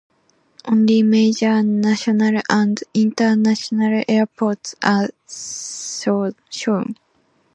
Only 0.65 1.03
major 1.03 1.61
National 1.61 2.41
and 2.49 2.81
International 2.95 4.03
Airports 4.07 4.73
are 4.83 5.09
shown. 6.49 6.95